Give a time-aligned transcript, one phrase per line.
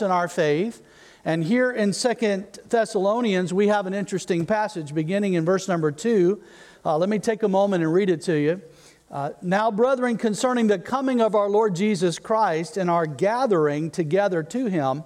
[0.00, 0.82] in our faith.
[1.24, 6.40] And here in Second Thessalonians, we have an interesting passage beginning in verse number 2.
[6.84, 8.62] Uh, let me take a moment and read it to you.
[9.10, 14.42] Uh, now, brethren, concerning the coming of our Lord Jesus Christ and our gathering together
[14.44, 15.02] to him,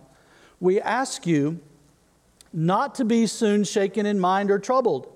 [0.59, 1.61] we ask you
[2.53, 5.09] not to be soon shaken in mind or troubled,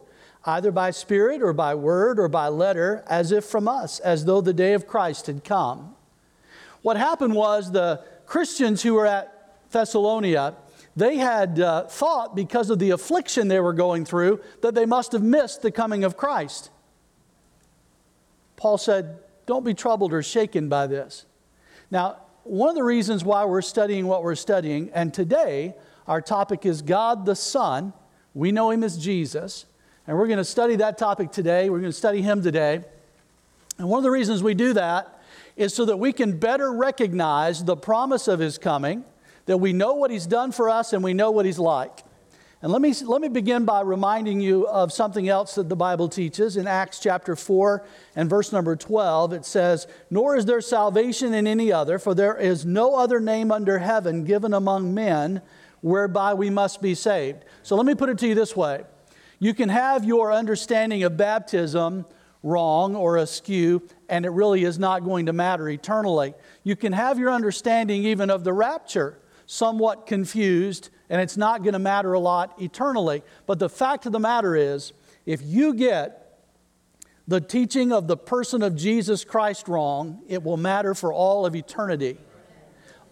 [0.45, 4.41] either by spirit or by word or by letter, as if from us, as though
[4.41, 5.95] the day of Christ had come.
[6.83, 9.33] What happened was the Christians who were at
[9.71, 10.57] Thessalonica,
[10.95, 15.13] they had uh, thought because of the affliction they were going through that they must
[15.13, 16.71] have missed the coming of Christ.
[18.57, 21.27] Paul said, Don't be troubled or shaken by this.
[21.91, 25.75] Now, one of the reasons why we're studying what we're studying, and today
[26.07, 27.93] our topic is God the Son.
[28.35, 29.67] We know him as Jesus,
[30.07, 31.71] and we're going to study that topic today.
[31.71, 32.85] We're going to study him today.
[33.79, 35.21] And one of the reasons we do that
[35.57, 39.05] is so that we can better recognize the promise of his coming
[39.47, 42.03] that we know what He's done for us and we know what He's like.
[42.63, 46.09] And let me, let me begin by reminding you of something else that the Bible
[46.09, 46.57] teaches.
[46.57, 47.85] In Acts chapter 4
[48.17, 52.37] and verse number 12, it says, Nor is there salvation in any other, for there
[52.37, 55.43] is no other name under heaven given among men
[55.87, 57.45] whereby we must be saved.
[57.63, 58.83] So let me put it to you this way
[59.39, 62.07] you can have your understanding of baptism
[62.43, 66.35] wrong or askew, and it really is not going to matter eternally.
[66.65, 71.75] You can have your understanding even of the rapture somewhat confused, and it's not going
[71.75, 73.23] to matter a lot eternally.
[73.47, 74.93] But the fact of the matter is,
[75.25, 76.41] if you get
[77.29, 81.55] the teaching of the person of Jesus Christ wrong, it will matter for all of
[81.55, 82.19] eternity.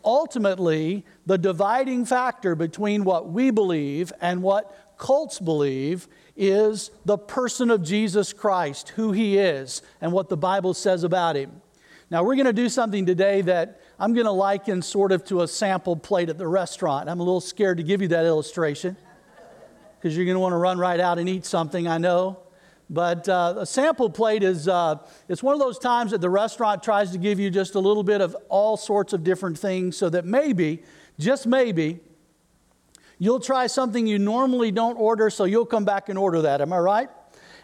[0.04, 7.70] Ultimately, the dividing factor between what we believe and what cults believe is the person
[7.70, 11.62] of Jesus Christ, who he is, and what the Bible says about him.
[12.10, 15.42] Now, we're going to do something today that I'm going to liken sort of to
[15.42, 17.08] a sample plate at the restaurant.
[17.08, 18.96] I'm a little scared to give you that illustration
[19.96, 22.43] because you're going to want to run right out and eat something, I know.
[22.90, 24.96] But uh, a sample plate is uh,
[25.28, 28.02] it's one of those times that the restaurant tries to give you just a little
[28.02, 30.82] bit of all sorts of different things so that maybe,
[31.18, 32.00] just maybe,
[33.18, 36.60] you'll try something you normally don't order, so you'll come back and order that.
[36.60, 37.08] Am I right?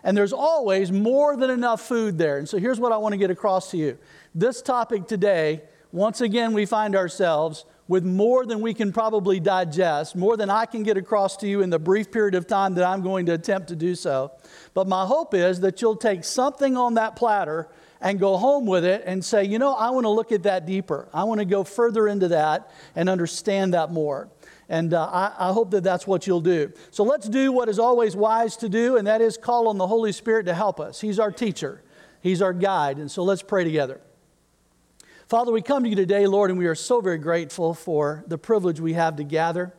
[0.03, 2.39] And there's always more than enough food there.
[2.39, 3.99] And so here's what I want to get across to you.
[4.35, 10.15] This topic today once again, we find ourselves with more than we can probably digest,
[10.15, 12.85] more than I can get across to you in the brief period of time that
[12.85, 14.31] I'm going to attempt to do so.
[14.75, 17.69] But my hope is that you'll take something on that platter
[18.01, 20.67] and go home with it and say, you know, I want to look at that
[20.67, 21.09] deeper.
[21.13, 24.29] I want to go further into that and understand that more.
[24.69, 26.73] And uh, I, I hope that that's what you'll do.
[26.93, 29.89] So let's do what is always wise to do, and that is call on the
[29.89, 31.01] Holy Spirit to help us.
[31.01, 31.83] He's our teacher,
[32.21, 32.99] He's our guide.
[32.99, 34.01] And so let's pray together.
[35.31, 38.37] Father, we come to you today, Lord, and we are so very grateful for the
[38.37, 39.73] privilege we have to gather.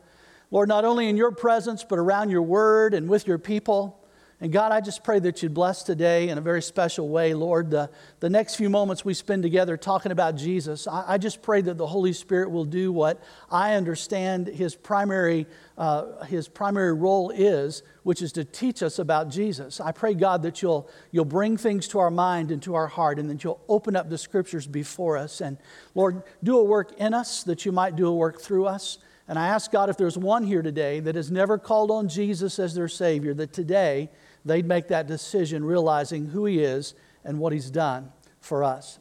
[0.50, 4.01] Lord, not only in your presence, but around your word and with your people.
[4.42, 7.70] And God, I just pray that you'd bless today in a very special way, Lord.
[7.70, 7.88] The,
[8.18, 11.78] the next few moments we spend together talking about Jesus, I, I just pray that
[11.78, 15.46] the Holy Spirit will do what I understand his primary,
[15.78, 19.80] uh, his primary role is, which is to teach us about Jesus.
[19.80, 23.20] I pray, God, that you'll, you'll bring things to our mind and to our heart,
[23.20, 25.40] and that you'll open up the scriptures before us.
[25.40, 25.56] And
[25.94, 28.98] Lord, do a work in us that you might do a work through us.
[29.28, 32.58] And I ask God if there's one here today that has never called on Jesus
[32.58, 34.10] as their Savior, that today,
[34.44, 36.94] they'd make that decision realizing who He is
[37.24, 38.98] and what He's done for us.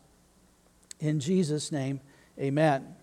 [0.99, 1.99] In Jesus' name,
[2.39, 2.95] amen.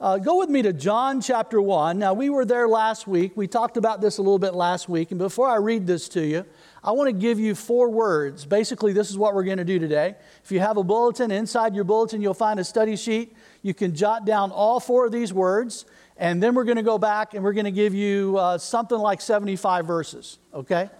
[0.00, 1.98] Uh, go with me to John chapter 1.
[1.98, 3.32] Now, we were there last week.
[3.34, 5.10] We talked about this a little bit last week.
[5.10, 6.44] And before I read this to you,
[6.84, 8.46] I want to give you four words.
[8.46, 10.14] Basically, this is what we're going to do today.
[10.44, 13.36] If you have a bulletin, inside your bulletin, you'll find a study sheet.
[13.62, 15.84] You can jot down all four of these words.
[16.16, 18.98] And then we're going to go back and we're going to give you uh, something
[18.98, 20.90] like 75 verses, okay?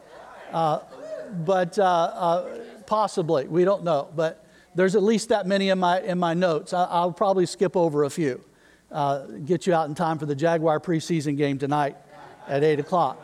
[0.53, 0.81] Uh,
[1.45, 4.09] but uh, uh, possibly, we don't know.
[4.15, 6.73] But there's at least that many in my, in my notes.
[6.73, 8.43] I, will probably skip over a few.
[8.91, 11.97] Uh, get you out in time for the Jaguar preseason game tonight
[12.47, 13.19] at 8 o'clock.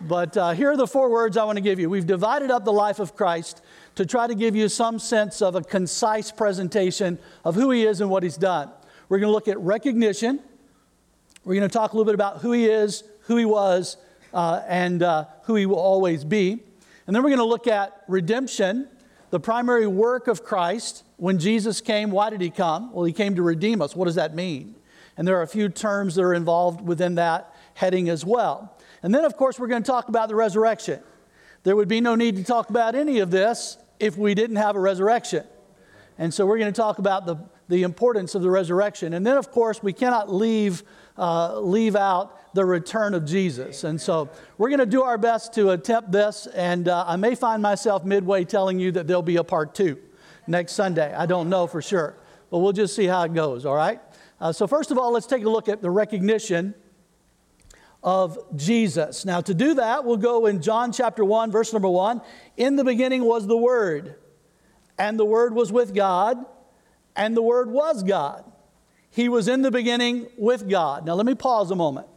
[0.00, 1.88] But uh, here are the four words I want to give you.
[1.88, 3.62] We've divided up the life of Christ
[3.94, 8.00] to try to give you some sense of a concise presentation of who he is
[8.00, 8.70] and what he's done.
[9.08, 10.40] We're going to look at recognition.
[11.44, 13.96] We're going to talk a little bit about who he is, who he was,
[14.34, 16.62] uh, and uh, who he will always be.
[17.06, 18.88] And then we're going to look at redemption,
[19.30, 21.04] the primary work of Christ.
[21.16, 22.92] When Jesus came, why did he come?
[22.92, 23.96] Well, he came to redeem us.
[23.96, 24.74] What does that mean?
[25.16, 27.54] And there are a few terms that are involved within that.
[27.74, 28.76] heading as well.
[29.02, 31.00] And then, of course, we're going to talk about the resurrection.
[31.64, 34.76] There would be no need to talk about any of this if we didn't have
[34.76, 35.44] a resurrection.
[36.18, 37.36] And so we're going to talk about the,
[37.68, 39.14] the importance of the resurrection.
[39.14, 40.84] And then, of course, we cannot leave,
[41.18, 43.84] uh, leave out the return of Jesus.
[43.84, 46.46] And so we're going to do our best to attempt this.
[46.46, 49.98] And uh, I may find myself midway telling you that there'll be a part two
[50.46, 51.12] next Sunday.
[51.12, 52.16] I don't know for sure.
[52.50, 54.00] But we'll just see how it goes, all right?
[54.40, 56.74] Uh, so, first of all, let's take a look at the recognition
[58.02, 59.24] of Jesus.
[59.24, 62.20] Now, to do that, we'll go in John chapter 1, verse number 1.
[62.56, 64.16] In the beginning was the Word,
[64.98, 66.44] and the Word was with God,
[67.16, 68.44] and the Word was God.
[69.10, 71.06] He was in the beginning with God.
[71.06, 72.08] Now, let me pause a moment.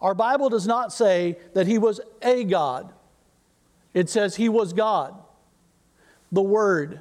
[0.00, 2.92] Our Bible does not say that He was a God,
[3.94, 5.14] it says He was God,
[6.32, 7.00] the Word.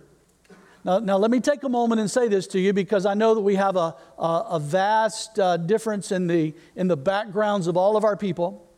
[0.86, 3.36] Now, now, let me take a moment and say this to you because I know
[3.36, 7.75] that we have a, a, a vast uh, difference in the, in the backgrounds of
[7.75, 8.69] all of our people.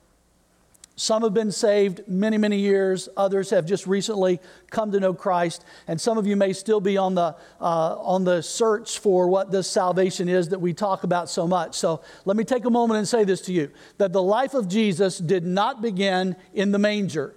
[1.02, 3.10] Some have been saved many, many years.
[3.18, 4.40] Others have just recently
[4.70, 5.66] come to know Christ.
[5.88, 9.52] And some of you may still be on the, uh, on the search for what
[9.52, 11.74] this salvation is that we talk about so much.
[11.74, 14.68] So let me take a moment and say this to you that the life of
[14.68, 17.34] Jesus did not begin in the manger.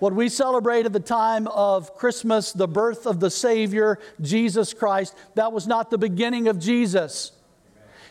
[0.00, 5.14] What we celebrate at the time of Christmas, the birth of the Savior, Jesus Christ,
[5.36, 7.30] that was not the beginning of Jesus.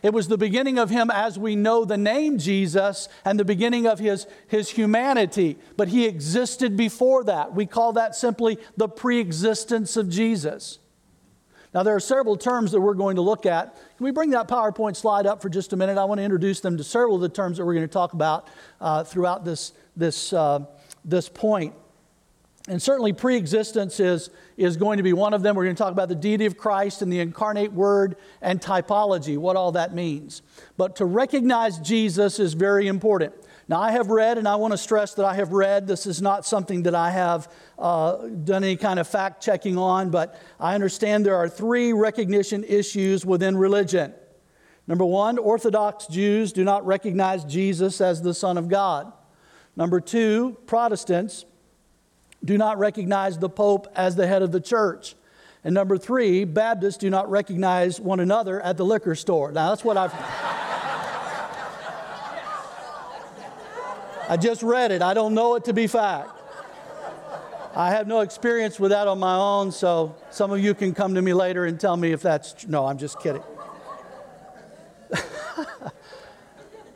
[0.03, 3.87] It was the beginning of him as we know the name Jesus and the beginning
[3.87, 5.57] of his, his humanity.
[5.77, 7.55] But he existed before that.
[7.55, 10.79] We call that simply the pre existence of Jesus.
[11.73, 13.73] Now, there are several terms that we're going to look at.
[13.97, 15.97] Can we bring that PowerPoint slide up for just a minute?
[15.97, 18.13] I want to introduce them to several of the terms that we're going to talk
[18.13, 18.47] about
[18.79, 20.65] uh, throughout this, this, uh,
[21.03, 21.73] this point.
[22.69, 25.55] And certainly, pre existence is, is going to be one of them.
[25.55, 29.37] We're going to talk about the deity of Christ and the incarnate word and typology,
[29.37, 30.41] what all that means.
[30.77, 33.33] But to recognize Jesus is very important.
[33.67, 35.87] Now, I have read, and I want to stress that I have read.
[35.87, 40.09] This is not something that I have uh, done any kind of fact checking on,
[40.09, 44.13] but I understand there are three recognition issues within religion.
[44.87, 49.11] Number one, Orthodox Jews do not recognize Jesus as the Son of God.
[49.75, 51.45] Number two, Protestants
[52.43, 55.15] do not recognize the Pope as the head of the church.
[55.63, 59.51] And number three, Baptists do not recognize one another at the liquor store.
[59.51, 60.13] Now, that's what I've.
[64.29, 65.01] I just read it.
[65.01, 66.29] I don't know it to be fact.
[67.75, 71.15] I have no experience with that on my own, so some of you can come
[71.15, 72.53] to me later and tell me if that's.
[72.53, 73.41] Tr- no, I'm just kidding.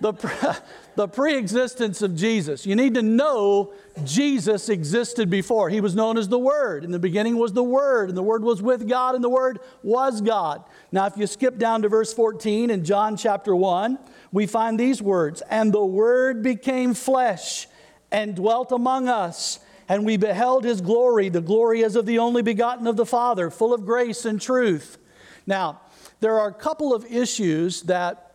[0.01, 0.57] the,
[0.97, 2.65] the pre existence of Jesus.
[2.65, 3.71] You need to know
[4.03, 5.69] Jesus existed before.
[5.69, 6.83] He was known as the Word.
[6.83, 9.59] In the beginning was the Word, and the Word was with God, and the Word
[9.83, 10.63] was God.
[10.91, 13.99] Now, if you skip down to verse 14 in John chapter 1,
[14.31, 17.67] we find these words And the Word became flesh
[18.11, 19.59] and dwelt among us.
[19.88, 23.51] And we beheld his glory, the glory as of the only begotten of the Father,
[23.51, 24.97] full of grace and truth.
[25.45, 25.79] Now,
[26.21, 28.26] there are a couple of issues that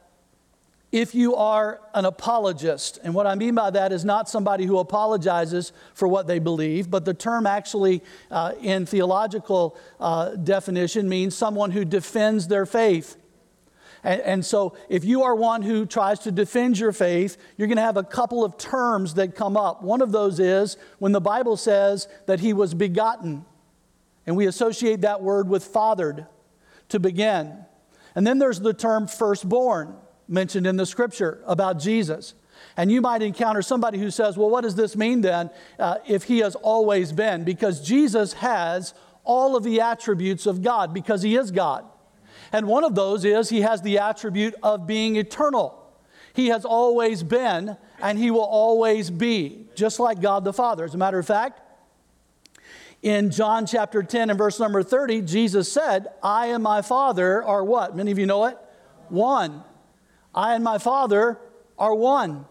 [0.92, 4.78] if you are an apologist, and what I mean by that is not somebody who
[4.78, 11.34] apologizes for what they believe, but the term actually, uh, in theological uh, definition, means
[11.34, 13.16] someone who defends their faith.
[14.04, 17.76] And, and, so, if you are one who tries to defend your faith, you're going
[17.76, 19.82] to have a couple of terms that come up.
[19.82, 23.46] One of those is when the Bible says that he was begotten,
[24.26, 26.26] and we associate that word with fathered
[26.90, 27.64] to begin.
[28.14, 29.96] And then there's the term firstborn
[30.32, 32.34] mentioned in the scripture about Jesus.
[32.77, 36.24] And you might encounter somebody who says, Well, what does this mean then uh, if
[36.24, 37.44] he has always been?
[37.44, 41.84] Because Jesus has all of the attributes of God because he is God.
[42.53, 45.79] And one of those is he has the attribute of being eternal.
[46.34, 50.84] He has always been and he will always be, just like God the Father.
[50.84, 51.60] As a matter of fact,
[53.03, 57.65] in John chapter 10 and verse number 30, Jesus said, I and my Father are
[57.65, 57.96] what?
[57.96, 58.56] Many of you know it?
[59.08, 59.65] One.
[60.34, 61.39] I and my Father
[61.79, 62.46] are one.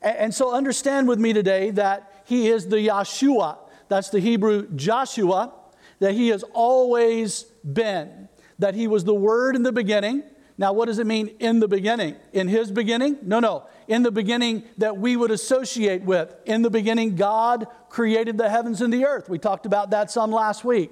[0.00, 3.58] And so understand with me today that He is the Yeshua.
[3.88, 5.52] That's the Hebrew Joshua,
[5.98, 8.28] that He has always been.
[8.58, 10.22] That He was the Word in the beginning.
[10.60, 12.16] Now, what does it mean in the beginning?
[12.32, 13.18] In His beginning?
[13.22, 13.66] No, no.
[13.86, 16.34] In the beginning that we would associate with.
[16.46, 19.28] In the beginning, God created the heavens and the earth.
[19.28, 20.90] We talked about that some last week.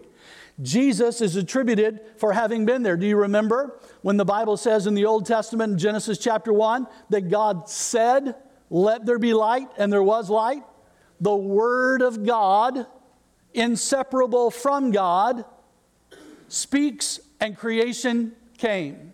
[0.62, 2.96] Jesus is attributed for having been there.
[2.96, 6.86] Do you remember when the Bible says in the Old Testament, in Genesis chapter 1,
[7.10, 8.34] that God said,
[8.70, 10.62] Let there be light, and there was light?
[11.20, 12.86] The Word of God,
[13.52, 15.44] inseparable from God,
[16.48, 19.12] speaks, and creation came.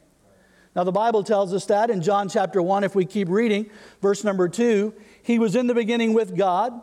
[0.74, 3.68] Now, the Bible tells us that in John chapter 1, if we keep reading,
[4.00, 6.80] verse number 2, he was in the beginning with God.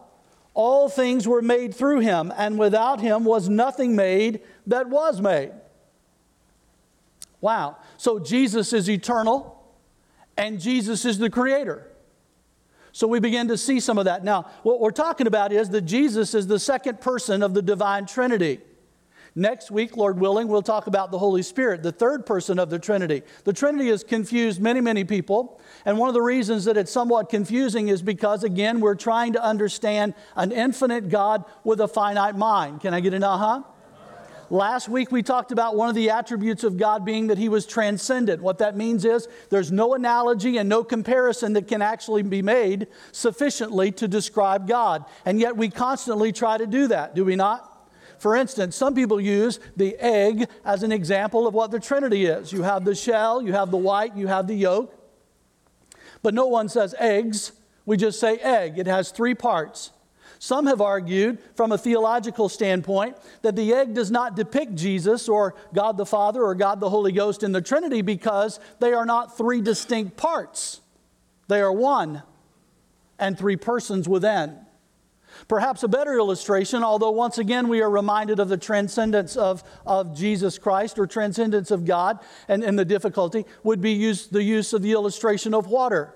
[0.54, 5.52] All things were made through him, and without him was nothing made that was made.
[7.42, 7.78] Wow.
[7.98, 9.64] So Jesus is eternal,
[10.38, 11.86] and Jesus is the creator.
[12.92, 14.24] So we begin to see some of that.
[14.24, 18.06] Now, what we're talking about is that Jesus is the second person of the divine
[18.06, 18.60] Trinity.
[19.40, 22.78] Next week, Lord willing, we'll talk about the Holy Spirit, the third person of the
[22.78, 23.24] Trinity.
[23.46, 25.62] The Trinity has confused many, many people.
[25.86, 29.42] And one of the reasons that it's somewhat confusing is because, again, we're trying to
[29.42, 32.82] understand an infinite God with a finite mind.
[32.82, 33.64] Can I get an uh huh?
[34.50, 37.66] Last week we talked about one of the attributes of God being that He was
[37.66, 38.42] transcendent.
[38.42, 42.88] What that means is there's no analogy and no comparison that can actually be made
[43.14, 45.06] sufficiently to describe God.
[45.24, 47.69] And yet we constantly try to do that, do we not?
[48.20, 52.52] For instance, some people use the egg as an example of what the Trinity is.
[52.52, 54.94] You have the shell, you have the white, you have the yolk.
[56.22, 57.54] But no one says eggs,
[57.86, 58.78] we just say egg.
[58.78, 59.92] It has three parts.
[60.38, 65.56] Some have argued, from a theological standpoint, that the egg does not depict Jesus or
[65.74, 69.38] God the Father or God the Holy Ghost in the Trinity because they are not
[69.38, 70.80] three distinct parts.
[71.50, 72.24] They are one
[73.18, 74.58] and three persons within.
[75.48, 80.16] Perhaps a better illustration, although once again we are reminded of the transcendence of, of
[80.16, 84.74] Jesus Christ or transcendence of God and, and the difficulty, would be use, the use
[84.74, 86.14] of the illustration of water.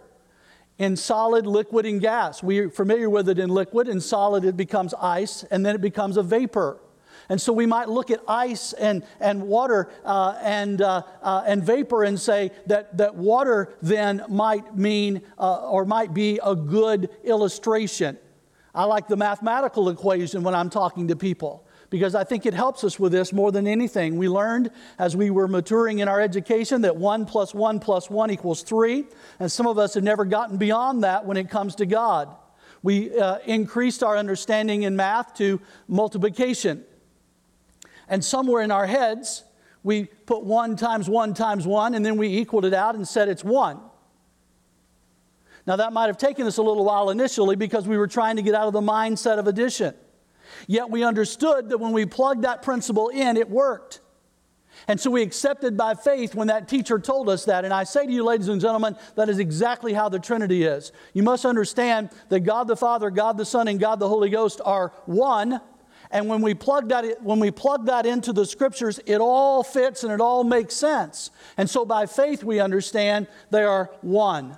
[0.80, 2.42] In solid, liquid, and gas.
[2.42, 3.88] We're familiar with it in liquid.
[3.88, 6.80] In solid, it becomes ice, and then it becomes a vapor.
[7.30, 11.63] And so we might look at ice and, and water uh, and, uh, uh, and
[11.63, 17.10] vapor and say that, that water then might mean uh, or might be a good
[17.24, 18.18] illustration.
[18.75, 22.84] I like the mathematical equation when I'm talking to people because I think it helps
[22.84, 24.18] us with this more than anything.
[24.18, 28.32] We learned as we were maturing in our education that 1 plus 1 plus 1
[28.32, 29.06] equals 3,
[29.39, 32.36] and some of us have never gotten beyond that when it comes to God.
[32.82, 36.84] We uh, increased our understanding in math to multiplication.
[38.10, 39.44] And somewhere in our heads,
[39.84, 43.30] we put 1 times 1 times 1, and then we equaled it out and said
[43.30, 43.80] it's 1.
[45.65, 48.41] Now, that might have taken us a little while initially because we were trying to
[48.41, 49.93] get out of the mindset of addition.
[50.67, 54.01] Yet we understood that when we plugged that principle in, it worked.
[54.88, 57.63] And so we accepted by faith when that teacher told us that.
[57.63, 60.91] And I say to you, ladies and gentlemen, that is exactly how the Trinity is.
[61.13, 64.60] You must understand that God the Father, God the Son, and God the Holy Ghost
[64.65, 65.62] are one.
[66.12, 70.03] And when we plug that, when we plug that into the scriptures, it all fits
[70.03, 71.32] and it all makes sense.
[71.55, 74.58] And so by faith, we understand they are one.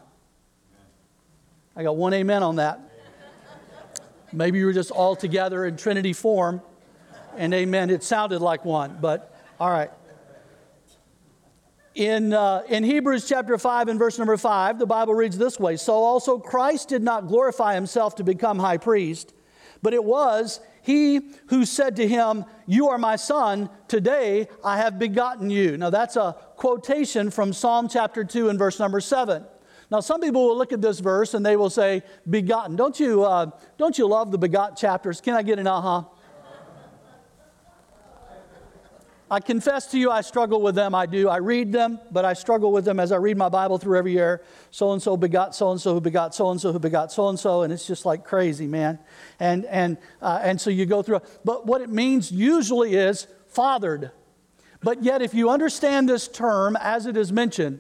[1.75, 2.79] I got one amen on that.
[4.31, 6.61] Maybe you were just all together in Trinity form,
[7.37, 7.89] and amen.
[7.89, 9.91] It sounded like one, but all right.
[11.93, 15.75] In, uh, in Hebrews chapter 5 and verse number 5, the Bible reads this way
[15.75, 19.33] So also Christ did not glorify himself to become high priest,
[19.81, 24.97] but it was he who said to him, You are my son, today I have
[24.97, 25.77] begotten you.
[25.77, 29.45] Now that's a quotation from Psalm chapter 2 and verse number 7.
[29.95, 32.75] Now, some people will look at this verse and they will say, begotten.
[32.75, 35.21] Don't you, uh, don't you love the begot chapters?
[35.21, 36.03] Can I get an uh huh?
[39.31, 40.93] I confess to you, I struggle with them.
[40.93, 41.29] I do.
[41.29, 44.11] I read them, but I struggle with them as I read my Bible through every
[44.11, 44.41] year.
[44.69, 47.29] So and so begot so and so who begot so and so who begot so
[47.29, 48.99] and so, and it's just like crazy, man.
[49.39, 51.21] And and uh, and so you go through.
[51.45, 54.11] But what it means usually is fathered.
[54.83, 57.79] But yet, if you understand this term as it is mentioned,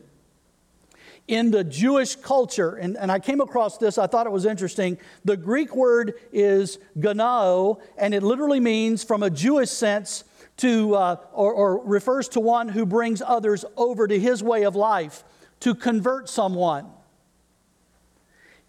[1.27, 4.97] in the Jewish culture, and, and I came across this, I thought it was interesting.
[5.23, 10.23] The Greek word is ganao, and it literally means, from a Jewish sense,
[10.57, 14.75] to, uh, or, or refers to one who brings others over to his way of
[14.75, 15.23] life,
[15.61, 16.87] to convert someone.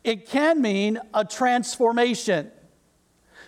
[0.03, 2.51] It can mean a transformation.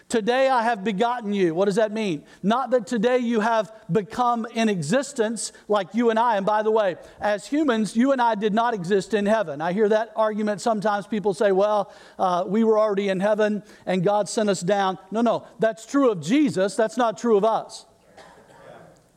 [0.09, 1.55] Today I have begotten you.
[1.55, 2.25] What does that mean?
[2.43, 6.39] Not that today you have become in existence like you and I.
[6.39, 9.61] And by the way, as humans, you and I did not exist in heaven.
[9.61, 11.07] I hear that argument sometimes.
[11.07, 14.99] People say, well, uh, we were already in heaven and God sent us down.
[15.11, 16.75] No, no, that's true of Jesus.
[16.75, 17.85] That's not true of us.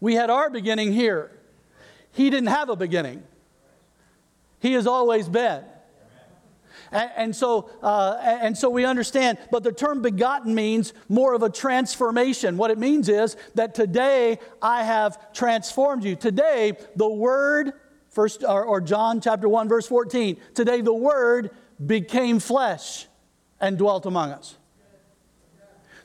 [0.02, 1.32] We had our beginning here.
[2.12, 3.24] He didn't have a beginning,
[4.60, 5.64] He has always been.
[6.92, 11.44] And, and so, uh, and so we understand, but the term begotten means more of
[11.44, 12.58] a transformation.
[12.58, 16.16] What it means is that today I have transformed you.
[16.16, 17.74] Today, the Word,
[18.10, 21.52] first, or, or John chapter 1, verse 14, today the Word
[21.84, 23.08] became flesh
[23.60, 24.58] and dwelt among us.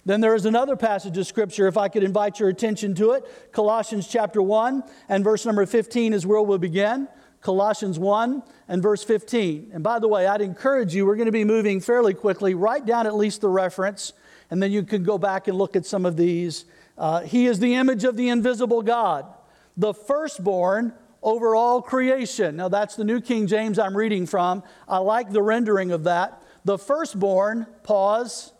[0.04, 3.52] Then there is another passage of scripture, if I could invite your attention to it.
[3.52, 7.08] Colossians chapter 1 and verse number 15 is where we'll begin.
[7.46, 9.70] Colossians 1 and verse 15.
[9.72, 12.54] And by the way, I'd encourage you, we're going to be moving fairly quickly.
[12.54, 14.14] Write down at least the reference,
[14.50, 16.64] and then you can go back and look at some of these.
[16.98, 19.32] Uh, he is the image of the invisible God,
[19.76, 22.56] the firstborn over all creation.
[22.56, 24.64] Now, that's the New King James I'm reading from.
[24.88, 26.42] I like the rendering of that.
[26.64, 28.52] The firstborn, pause,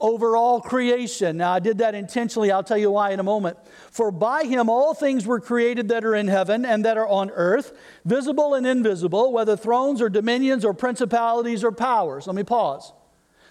[0.00, 1.36] over all creation.
[1.36, 2.50] Now, I did that intentionally.
[2.50, 3.58] I'll tell you why in a moment.
[3.90, 7.30] For by him all things were created that are in heaven and that are on
[7.30, 12.26] earth, visible and invisible, whether thrones or dominions or principalities or powers.
[12.26, 12.92] Let me pause.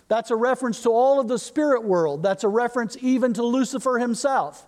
[0.08, 2.24] That's a reference to all of the spirit world.
[2.24, 4.66] That's a reference even to Lucifer himself.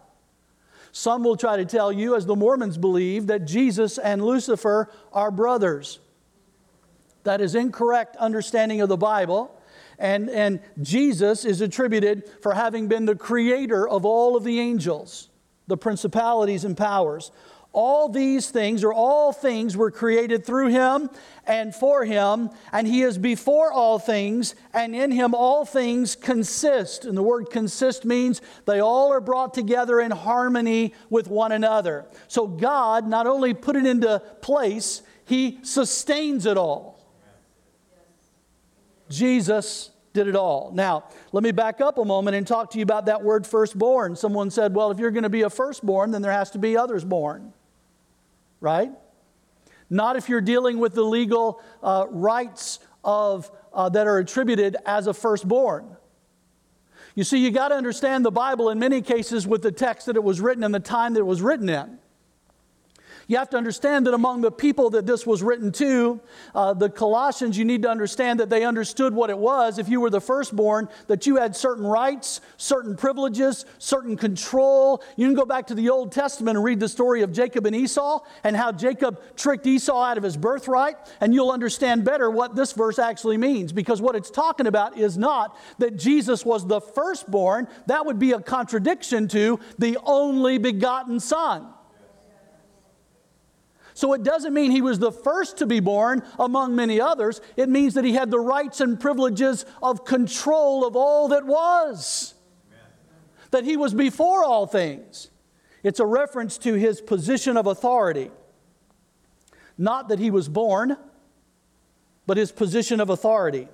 [0.91, 5.31] Some will try to tell you, as the Mormons believe, that Jesus and Lucifer are
[5.31, 5.99] brothers.
[7.23, 9.57] That is incorrect understanding of the Bible.
[10.01, 15.29] And, and Jesus is attributed for having been the creator of all of the angels,
[15.67, 17.31] the principalities and powers.
[17.71, 21.11] All these things, or all things, were created through him
[21.45, 27.05] and for him, and he is before all things, and in him all things consist.
[27.05, 32.07] And the word consist means they all are brought together in harmony with one another.
[32.27, 37.00] So God not only put it into place, he sustains it all.
[39.11, 40.71] Jesus did it all.
[40.73, 44.15] Now, let me back up a moment and talk to you about that word firstborn.
[44.15, 46.75] Someone said, well, if you're going to be a firstborn, then there has to be
[46.75, 47.53] others born
[48.61, 48.91] right?
[49.89, 55.07] Not if you're dealing with the legal uh, rights of, uh, that are attributed as
[55.07, 55.97] a firstborn.
[57.13, 60.15] You see, you got to understand the Bible in many cases with the text that
[60.15, 61.97] it was written and the time that it was written in.
[63.31, 66.19] You have to understand that among the people that this was written to,
[66.53, 69.77] uh, the Colossians, you need to understand that they understood what it was.
[69.77, 75.01] If you were the firstborn, that you had certain rights, certain privileges, certain control.
[75.15, 77.73] You can go back to the Old Testament and read the story of Jacob and
[77.73, 82.57] Esau and how Jacob tricked Esau out of his birthright, and you'll understand better what
[82.57, 83.71] this verse actually means.
[83.71, 88.33] Because what it's talking about is not that Jesus was the firstborn, that would be
[88.33, 91.69] a contradiction to the only begotten Son.
[94.01, 97.39] So it doesn't mean he was the first to be born among many others.
[97.55, 102.33] It means that he had the rights and privileges of control of all that was,
[102.67, 102.89] Amen.
[103.51, 105.29] that he was before all things.
[105.83, 108.31] It's a reference to his position of authority.
[109.77, 110.97] Not that he was born,
[112.25, 113.67] but his position of authority.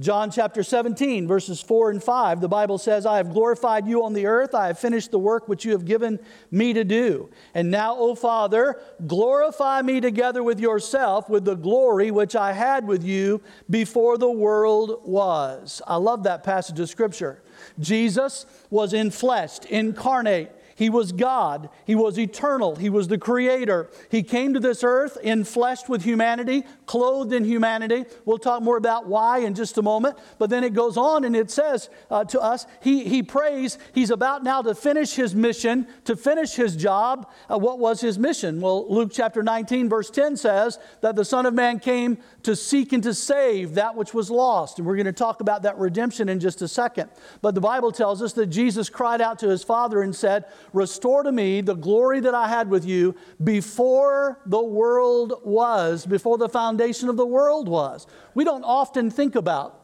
[0.00, 4.12] John chapter 17, verses 4 and 5, the Bible says, I have glorified you on
[4.12, 4.52] the earth.
[4.52, 6.18] I have finished the work which you have given
[6.50, 7.30] me to do.
[7.54, 12.88] And now, O Father, glorify me together with yourself with the glory which I had
[12.88, 15.80] with you before the world was.
[15.86, 17.40] I love that passage of Scripture.
[17.78, 21.68] Jesus was in flesh, incarnate he was God.
[21.84, 22.76] He was eternal.
[22.76, 23.88] He was the creator.
[24.10, 28.04] He came to this earth in flesh with humanity, clothed in humanity.
[28.24, 30.18] We'll talk more about why in just a moment.
[30.38, 34.10] But then it goes on and it says uh, to us, he, he prays, he's
[34.10, 37.30] about now to finish his mission, to finish his job.
[37.50, 38.60] Uh, what was his mission?
[38.60, 42.92] Well, Luke chapter 19, verse 10 says that the Son of Man came to seek
[42.92, 44.78] and to save that which was lost.
[44.78, 47.10] And we're going to talk about that redemption in just a second.
[47.42, 51.22] But the Bible tells us that Jesus cried out to his Father and said, Restore
[51.22, 56.48] to me the glory that I had with you before the world was, before the
[56.48, 58.08] foundation of the world was.
[58.34, 59.80] We don't often think about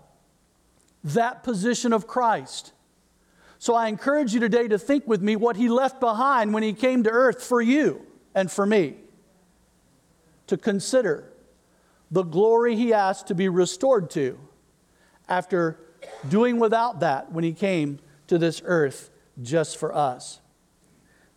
[1.04, 2.72] that position of Christ.
[3.60, 6.72] So I encourage you today to think with me what he left behind when he
[6.72, 8.96] came to earth for you and for me.
[10.48, 11.32] To consider
[12.10, 14.36] the glory he asked to be restored to
[15.28, 15.78] after
[16.28, 20.40] doing without that when he came to this earth just for us.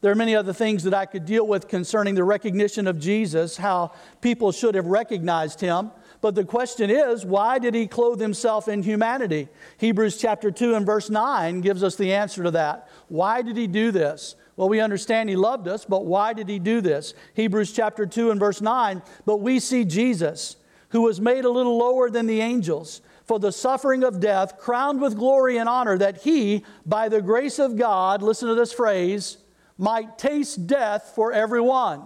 [0.03, 3.55] There are many other things that I could deal with concerning the recognition of Jesus,
[3.55, 5.91] how people should have recognized him.
[6.19, 9.47] But the question is, why did he clothe himself in humanity?
[9.77, 12.89] Hebrews chapter 2 and verse 9 gives us the answer to that.
[13.07, 14.35] Why did he do this?
[14.57, 17.13] Well, we understand he loved us, but why did he do this?
[17.35, 19.01] Hebrews chapter 2 and verse 9.
[19.25, 20.57] But we see Jesus,
[20.89, 24.99] who was made a little lower than the angels, for the suffering of death, crowned
[24.99, 29.37] with glory and honor, that he, by the grace of God, listen to this phrase,
[29.83, 32.03] might taste death for everyone.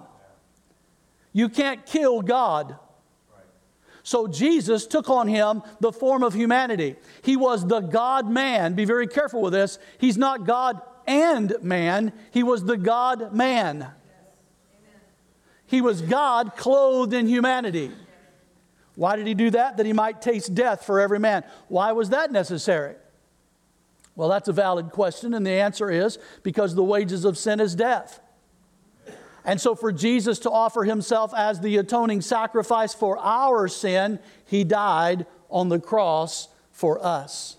[1.32, 2.76] You can't kill God.
[4.02, 6.96] So Jesus took on him the form of humanity.
[7.22, 8.74] He was the God man.
[8.74, 9.78] Be very careful with this.
[10.00, 13.88] He's not God and man, he was the God man.
[15.68, 17.92] He was God clothed in humanity.
[18.96, 19.78] Why did he do that?
[19.78, 21.44] That he might taste death for every man.
[21.68, 22.96] Why was that necessary?
[24.17, 27.75] Well, that's a valid question, and the answer is because the wages of sin is
[27.75, 28.19] death.
[29.45, 34.63] And so, for Jesus to offer himself as the atoning sacrifice for our sin, he
[34.63, 37.58] died on the cross for us.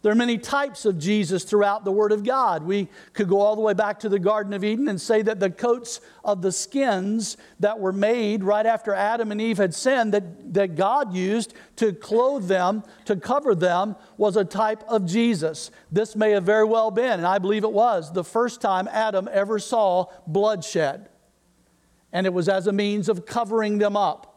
[0.00, 2.62] There are many types of Jesus throughout the Word of God.
[2.62, 5.40] We could go all the way back to the Garden of Eden and say that
[5.40, 10.14] the coats of the skins that were made right after Adam and Eve had sinned,
[10.14, 15.72] that, that God used to clothe them, to cover them, was a type of Jesus.
[15.90, 19.28] This may have very well been, and I believe it was, the first time Adam
[19.32, 21.08] ever saw bloodshed.
[22.12, 24.28] And it was as a means of covering them up.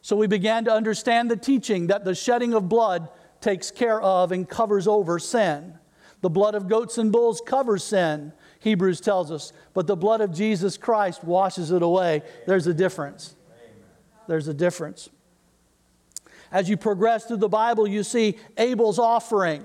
[0.00, 3.08] So we began to understand the teaching that the shedding of blood
[3.42, 5.74] takes care of and covers over sin.
[6.22, 10.32] The blood of goats and bulls covers sin, Hebrews tells us, but the blood of
[10.32, 12.22] Jesus Christ washes it away.
[12.46, 13.34] There's a difference.
[14.28, 15.10] There's a difference.
[16.52, 19.64] As you progress through the Bible, you see Abel's offering,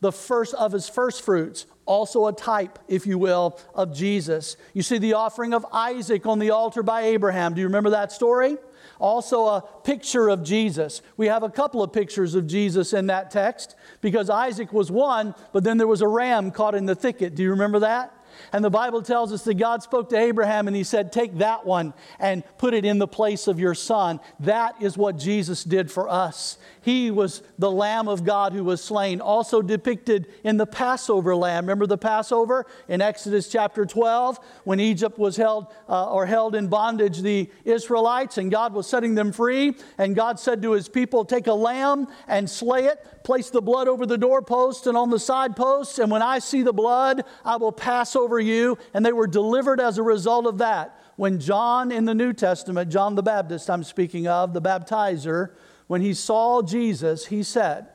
[0.00, 4.56] the first of his first fruits, also a type, if you will, of Jesus.
[4.74, 7.54] You see the offering of Isaac on the altar by Abraham.
[7.54, 8.56] Do you remember that story?
[8.98, 11.02] Also, a picture of Jesus.
[11.16, 15.34] We have a couple of pictures of Jesus in that text because Isaac was one,
[15.52, 17.34] but then there was a ram caught in the thicket.
[17.34, 18.12] Do you remember that?
[18.52, 21.66] And the Bible tells us that God spoke to Abraham and he said, Take that
[21.66, 24.20] one and put it in the place of your son.
[24.40, 26.58] That is what Jesus did for us.
[26.82, 31.64] He was the Lamb of God who was slain, also depicted in the Passover lamb.
[31.64, 36.68] Remember the Passover in Exodus chapter 12 when Egypt was held uh, or held in
[36.68, 39.76] bondage the Israelites and God was setting them free.
[39.98, 43.88] And God said to his people, Take a lamb and slay it, place the blood
[43.88, 47.56] over the doorpost and on the side posts, and when I see the blood, I
[47.56, 48.78] will pass over you.
[48.94, 50.98] And they were delivered as a result of that.
[51.16, 55.50] When John in the New Testament, John the Baptist, I'm speaking of, the baptizer,
[55.88, 57.88] when he saw Jesus, he said,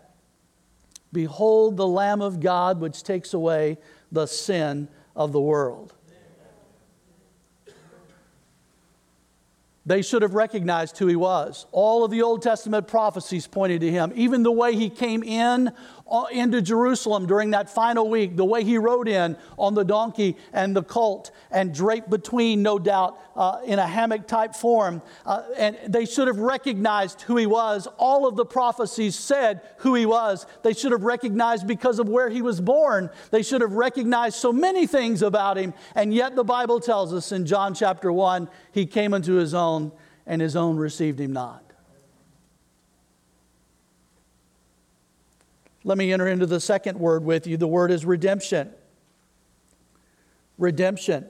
[1.11, 3.79] Behold the Lamb of God which takes away
[4.11, 5.95] the sin of the world.
[9.85, 11.65] They should have recognized who he was.
[11.71, 14.13] All of the Old Testament prophecies pointed to him.
[14.15, 15.73] Even the way he came in
[16.31, 20.75] into Jerusalem during that final week, the way he rode in on the donkey and
[20.75, 25.01] the colt and draped between, no doubt, uh, in a hammock type form.
[25.25, 27.87] Uh, and they should have recognized who he was.
[27.97, 30.45] All of the prophecies said who he was.
[30.61, 33.09] They should have recognized because of where he was born.
[33.31, 35.73] They should have recognized so many things about him.
[35.95, 39.91] And yet the Bible tells us in John chapter 1 he came unto his own,
[40.25, 41.62] and his own received him not.
[45.83, 47.57] Let me enter into the second word with you.
[47.57, 48.71] The word is redemption.
[50.57, 51.25] Redemption.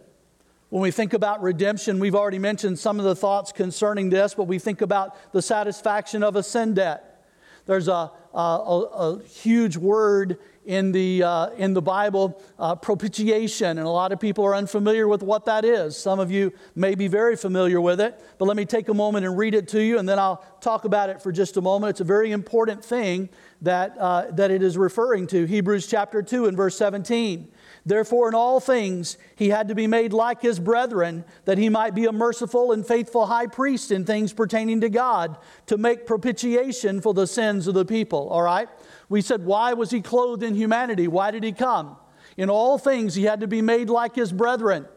[0.70, 4.46] When we think about redemption, we've already mentioned some of the thoughts concerning this, but
[4.46, 7.26] we think about the satisfaction of a sin debt.
[7.66, 13.88] There's a, a, a, huge word in the, uh, in the Bible, uh, propitiation, and
[13.88, 15.96] a lot of people are unfamiliar with what that is.
[15.96, 19.26] Some of you may be very familiar with it, but let me take a moment
[19.26, 21.92] and read it to you, and then I'll talk about it for just a moment.
[21.92, 23.30] It's a very important thing
[23.64, 25.46] that, uh, that it is referring to.
[25.46, 27.52] Hebrews chapter 2 and verse 17.
[27.86, 31.96] Therefore, in all things, he had to be made like his brethren, that he might
[31.96, 37.02] be a merciful and faithful high priest in things pertaining to God, to make propitiation
[37.02, 38.30] for the sins of the people.
[38.30, 38.70] All right?
[39.10, 41.08] We said, why was he clothed in humanity?
[41.08, 41.98] Why did he come?
[42.36, 44.88] In all things, he had to be made like his brethren.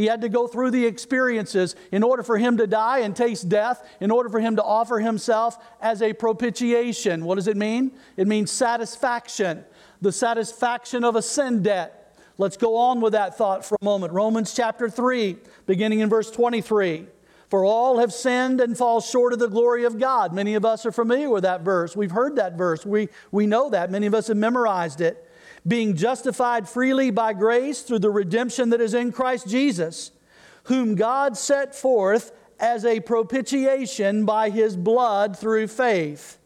[0.00, 3.50] He had to go through the experiences in order for him to die and taste
[3.50, 7.22] death, in order for him to offer himself as a propitiation.
[7.22, 7.92] What does it mean?
[8.16, 9.62] It means satisfaction,
[10.00, 12.16] the satisfaction of a sin debt.
[12.38, 14.14] Let's go on with that thought for a moment.
[14.14, 15.36] Romans chapter 3,
[15.66, 17.06] beginning in verse 23.
[17.50, 20.32] For all have sinned and fall short of the glory of God.
[20.32, 21.94] Many of us are familiar with that verse.
[21.94, 22.86] We've heard that verse.
[22.86, 23.90] We, we know that.
[23.90, 25.29] Many of us have memorized it
[25.66, 30.12] being justified freely by grace through the redemption that is in Christ Jesus,
[30.64, 36.38] whom God set forth as a propitiation by his blood through faith,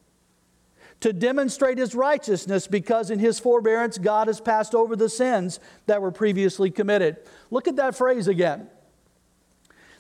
[1.01, 6.01] to demonstrate his righteousness, because in his forbearance God has passed over the sins that
[6.01, 7.17] were previously committed.
[7.51, 8.69] Look at that phrase again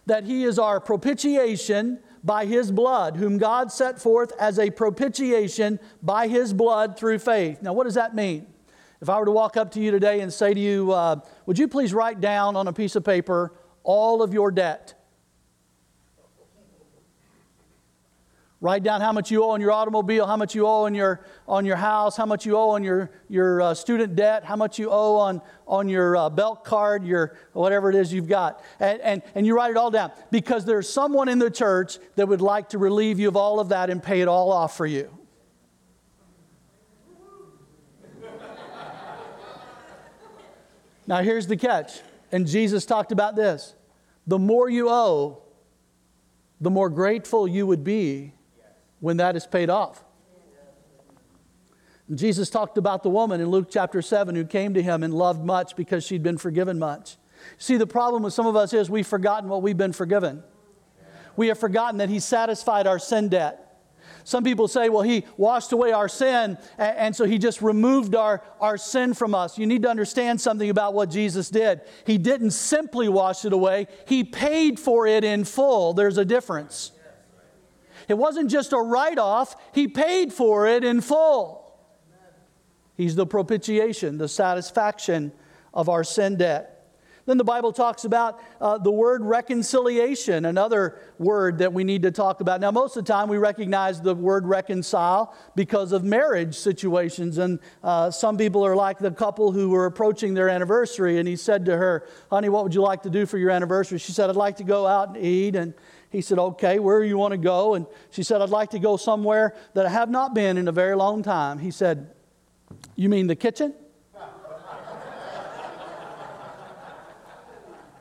[0.06, 5.78] that he is our propitiation by his blood, whom God set forth as a propitiation
[6.02, 7.62] by his blood through faith.
[7.62, 8.46] Now, what does that mean?
[9.04, 11.58] If I were to walk up to you today and say to you, uh, Would
[11.58, 14.94] you please write down on a piece of paper all of your debt?
[18.62, 21.20] Write down how much you owe on your automobile, how much you owe on your,
[21.46, 24.78] on your house, how much you owe on your, your uh, student debt, how much
[24.78, 28.64] you owe on, on your uh, Belk card, your whatever it is you've got.
[28.80, 32.26] And, and, and you write it all down because there's someone in the church that
[32.26, 34.86] would like to relieve you of all of that and pay it all off for
[34.86, 35.10] you.
[41.06, 42.00] Now, here's the catch
[42.32, 43.74] And Jesus talked about this
[44.26, 45.42] the more you owe,
[46.60, 48.32] the more grateful you would be
[49.00, 50.02] when that is paid off.
[52.08, 55.14] And Jesus talked about the woman in Luke chapter 7 who came to him and
[55.14, 57.16] loved much because she'd been forgiven much.
[57.58, 60.42] See, the problem with some of us is we've forgotten what we've been forgiven.
[61.36, 63.63] We have forgotten that He satisfied our sin debt.
[64.24, 68.14] Some people say, well, he washed away our sin, and, and, so he just removed
[68.14, 69.58] our, our sin from us.
[69.58, 71.82] You need to understand something about what Jesus did.
[72.06, 75.92] He didn't simply wash it away, he paid for it in full.
[75.92, 76.92] There's a difference.
[78.08, 81.60] It wasn't just a write off, he paid for it in full.
[82.96, 85.32] He's the propitiation, the satisfaction
[85.74, 86.73] of our sin debt.
[87.26, 92.10] Then the Bible talks about uh, the word reconciliation, another word that we need to
[92.10, 92.60] talk about.
[92.60, 97.38] Now, most of the time we recognize the word reconcile because of marriage situations.
[97.38, 101.36] And uh, some people are like the couple who were approaching their anniversary, and he
[101.36, 103.98] said to her, Honey, what would you like to do for your anniversary?
[103.98, 105.56] She said, I'd like to go out and eat.
[105.56, 105.72] And
[106.10, 107.74] he said, Okay, where do you want to go?
[107.74, 110.72] And she said, I'd like to go somewhere that I have not been in a
[110.72, 111.58] very long time.
[111.58, 112.10] He said,
[112.96, 113.74] You mean the kitchen?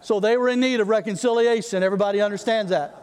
[0.04, 1.82] So they were in need of reconciliation.
[1.82, 3.00] Everybody understands that.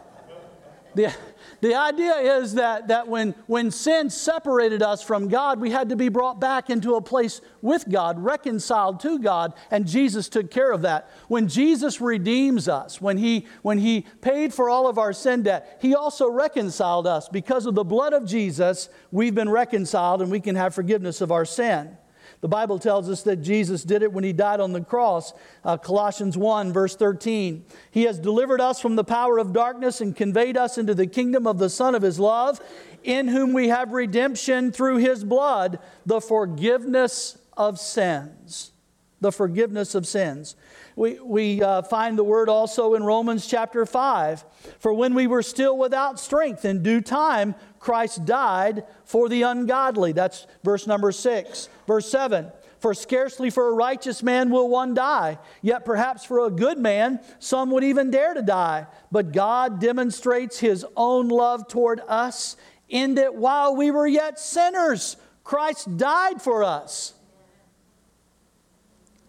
[0.93, 1.13] The,
[1.61, 5.95] the idea is that, that when, when sin separated us from God, we had to
[5.95, 10.71] be brought back into a place with God, reconciled to God, and Jesus took care
[10.71, 11.09] of that.
[11.27, 15.79] When Jesus redeems us, when he, when he paid for all of our sin debt,
[15.81, 17.29] He also reconciled us.
[17.29, 21.31] Because of the blood of Jesus, we've been reconciled and we can have forgiveness of
[21.31, 21.97] our sin.
[22.41, 25.31] The Bible tells us that Jesus did it when he died on the cross.
[25.63, 27.63] Uh, Colossians 1, verse 13.
[27.91, 31.45] He has delivered us from the power of darkness and conveyed us into the kingdom
[31.45, 32.59] of the Son of his love,
[33.03, 38.71] in whom we have redemption through his blood, the forgiveness of sins.
[39.19, 40.55] The forgiveness of sins.
[40.95, 44.43] We, we uh, find the word also in Romans chapter 5.
[44.79, 50.11] For when we were still without strength, in due time, Christ died for the ungodly.
[50.11, 51.67] That's verse number 6.
[51.87, 56.51] Verse 7 For scarcely for a righteous man will one die, yet perhaps for a
[56.51, 58.85] good man some would even dare to die.
[59.11, 62.55] But God demonstrates his own love toward us
[62.87, 67.15] in that while we were yet sinners, Christ died for us.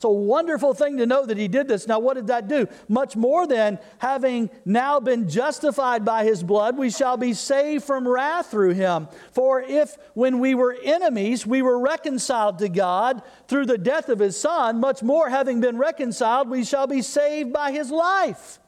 [0.02, 1.86] It's a wonderful thing to know that he did this.
[1.86, 2.66] Now, what did that do?
[2.88, 8.08] Much more than having now been justified by his blood, we shall be saved from
[8.08, 9.06] wrath through him.
[9.30, 14.18] For if, when we were enemies, we were reconciled to God through the death of
[14.18, 18.58] his son, much more, having been reconciled, we shall be saved by his life.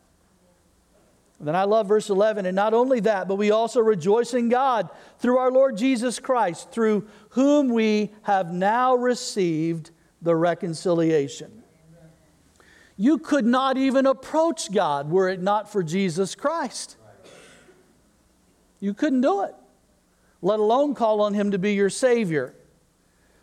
[1.41, 4.89] Then I love verse 11, and not only that, but we also rejoice in God
[5.19, 9.91] through our Lord Jesus Christ, through whom we have now received
[10.25, 11.63] the reconciliation.
[12.97, 16.97] You could not even approach God were it not for Jesus Christ.
[18.81, 19.55] You couldn't do it,
[20.43, 22.55] let alone call on Him to be your Savior.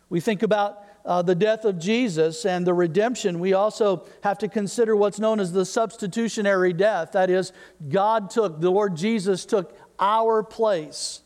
[0.08, 4.48] We think about uh, the death of Jesus and the redemption, we also have to
[4.48, 7.12] consider what's known as the substitutionary death.
[7.12, 7.52] That is,
[7.88, 11.22] God took, the Lord Jesus took our place.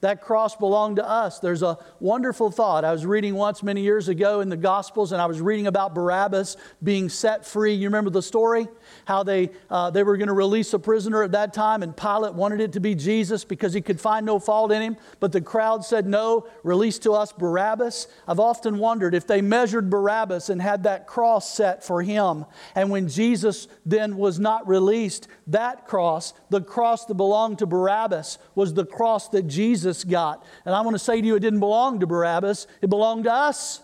[0.00, 1.40] That cross belonged to us.
[1.40, 2.84] There's a wonderful thought.
[2.84, 5.92] I was reading once many years ago in the Gospels, and I was reading about
[5.92, 7.74] Barabbas being set free.
[7.74, 8.68] You remember the story?
[9.06, 12.34] How they, uh, they were going to release a prisoner at that time, and Pilate
[12.34, 14.96] wanted it to be Jesus because he could find no fault in him.
[15.18, 18.06] But the crowd said, No, release to us Barabbas.
[18.28, 22.44] I've often wondered if they measured Barabbas and had that cross set for him,
[22.76, 28.38] and when Jesus then was not released, that cross, the cross that belonged to Barabbas,
[28.54, 30.44] was the cross that Jesus Jesus got.
[30.64, 33.32] And I want to say to you, it didn't belong to Barabbas, it belonged to
[33.32, 33.80] us.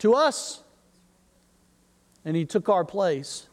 [0.00, 0.62] To us.
[2.24, 3.46] And he took our place.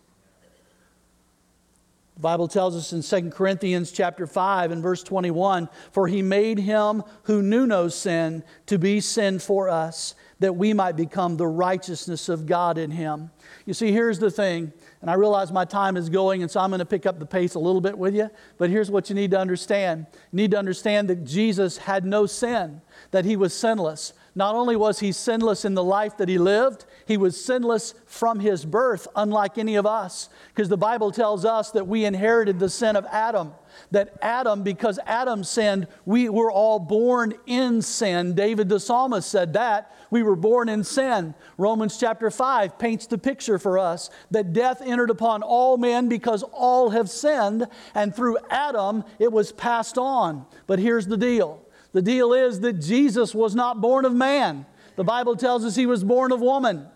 [2.16, 6.60] The Bible tells us in 2 Corinthians chapter 5 and verse 21, for he made
[6.60, 11.48] him who knew no sin to be sin for us, that we might become the
[11.48, 13.32] righteousness of God in him.
[13.66, 16.70] You see, here's the thing, and I realize my time is going, and so I'm
[16.70, 19.16] going to pick up the pace a little bit with you, but here's what you
[19.16, 20.06] need to understand.
[20.32, 24.14] You need to understand that Jesus had no sin, that he was sinless.
[24.36, 28.40] Not only was he sinless in the life that he lived, he was sinless from
[28.40, 30.28] his birth, unlike any of us.
[30.48, 33.54] Because the Bible tells us that we inherited the sin of Adam.
[33.92, 38.34] That Adam, because Adam sinned, we were all born in sin.
[38.34, 39.96] David the psalmist said that.
[40.10, 41.36] We were born in sin.
[41.58, 46.42] Romans chapter 5 paints the picture for us that death entered upon all men because
[46.44, 50.48] all have sinned, and through Adam it was passed on.
[50.66, 51.63] But here's the deal
[51.94, 54.66] the deal is that Jesus was not born of man.
[54.96, 56.88] The Bible tells us he was born of woman.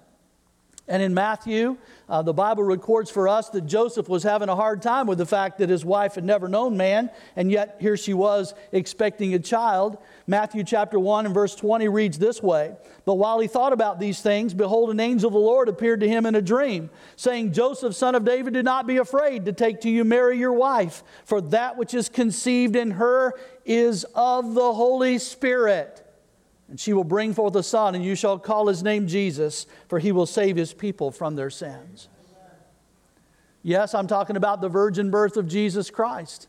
[0.89, 1.76] And in Matthew,
[2.08, 5.26] uh, the Bible records for us that Joseph was having a hard time with the
[5.26, 9.39] fact that his wife had never known man, and yet here she was expecting a
[9.39, 9.97] child.
[10.28, 12.73] Matthew chapter 1 and verse 20 reads this way
[13.04, 16.08] But while he thought about these things, behold, an angel of the Lord appeared to
[16.08, 19.82] him in a dream, saying, Joseph, son of David, do not be afraid to take
[19.82, 23.34] to you Mary your wife, for that which is conceived in her
[23.65, 26.07] is of the Holy Spirit.
[26.69, 29.99] And she will bring forth a son, and you shall call his name Jesus, for
[29.99, 32.10] he will save his people from their sins.
[33.63, 36.47] Yes, I'm talking about the virgin birth of Jesus Christ.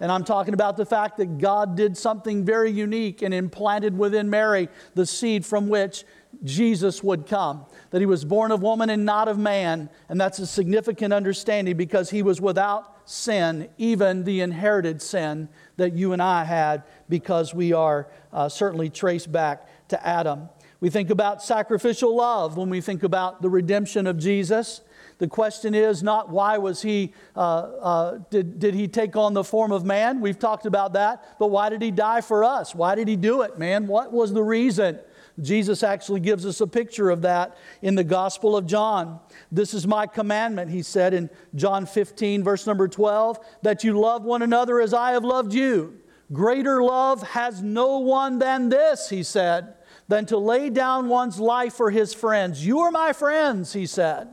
[0.00, 4.30] And I'm talking about the fact that God did something very unique and implanted within
[4.30, 6.04] Mary the seed from which
[6.42, 7.66] Jesus would come.
[7.90, 9.90] That he was born of woman and not of man.
[10.08, 15.50] And that's a significant understanding because he was without sin, even the inherited sin
[15.80, 20.48] that you and I had because we are uh, certainly traced back to Adam.
[20.80, 24.80] We think about sacrificial love when we think about the redemption of Jesus.
[25.18, 29.44] The question is not why was he, uh, uh, did, did he take on the
[29.44, 30.22] form of man?
[30.22, 31.38] We've talked about that.
[31.38, 32.74] But why did he die for us?
[32.74, 33.86] Why did he do it, man?
[33.86, 34.98] What was the reason?
[35.42, 39.20] Jesus actually gives us a picture of that in the Gospel of John.
[39.50, 44.24] This is my commandment, he said in John 15, verse number 12, that you love
[44.24, 45.98] one another as I have loved you.
[46.32, 49.74] Greater love has no one than this, he said,
[50.08, 52.64] than to lay down one's life for his friends.
[52.64, 54.28] You are my friends, he said.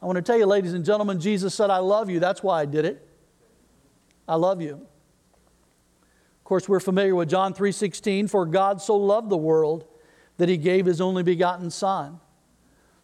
[0.00, 2.20] I want to tell you, ladies and gentlemen, Jesus said, I love you.
[2.20, 3.06] That's why I did it.
[4.28, 4.74] I love you.
[4.74, 9.84] Of course, we're familiar with John 3:16, for God so loved the world
[10.36, 12.20] that he gave his only begotten Son,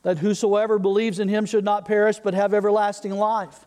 [0.03, 3.67] that whosoever believes in him should not perish but have everlasting life.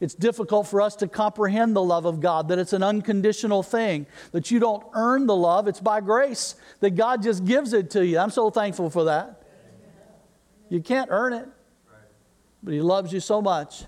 [0.00, 4.06] It's difficult for us to comprehend the love of God, that it's an unconditional thing,
[4.30, 8.06] that you don't earn the love, it's by grace, that God just gives it to
[8.06, 8.18] you.
[8.18, 9.42] I'm so thankful for that.
[10.68, 11.48] You can't earn it,
[12.62, 13.84] but He loves you so much,